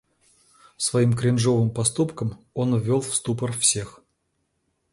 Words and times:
Своим 0.77 1.13
кринжовым 1.13 1.69
поступком 1.69 2.43
он 2.55 2.75
ввёл 2.75 3.01
в 3.01 3.13
ступор 3.13 3.51
всех. 3.51 4.01